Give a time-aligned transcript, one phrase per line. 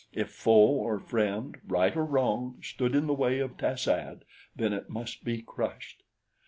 [0.13, 4.73] If foe or friend, right or wrong, stood in the way of tas ad, then
[4.73, 6.01] it must be crushed.